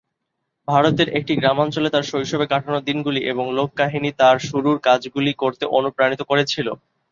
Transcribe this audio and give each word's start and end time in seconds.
ভারতের 0.67 1.07
একটি 1.17 1.33
গ্রামাঞ্চলে 1.35 1.89
তাঁর 1.91 2.09
শৈশবে 2.11 2.45
কাটানো 2.51 2.79
দিনগুলি 2.87 3.21
এবং 3.31 3.45
লোককাহিনী 3.57 4.09
তাঁর 4.19 4.37
শুরুর 4.47 4.77
কাজগুলি 4.87 5.31
করতে 5.41 5.63
অনুপ্রাণিত 5.77 6.21
করেছিল। 6.29 6.67